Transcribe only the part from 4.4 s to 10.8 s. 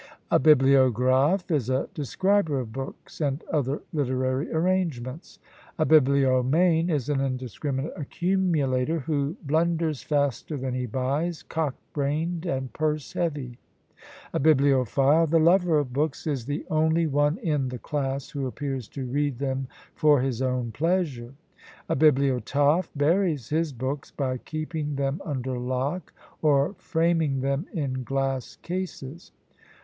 arrangements. A bibliomane is an indiscriminate accumulator, who blunders faster than